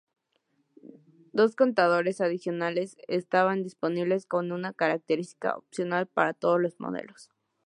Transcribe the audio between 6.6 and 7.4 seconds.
modelos.